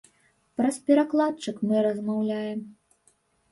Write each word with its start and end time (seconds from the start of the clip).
Праз 0.59 0.79
перакладчык 0.87 1.61
мы 1.69 1.85
размаўляем. 1.91 2.67